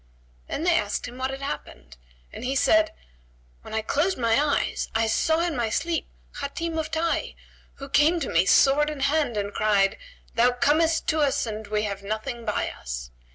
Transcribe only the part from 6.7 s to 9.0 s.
of Tayy who came to me sword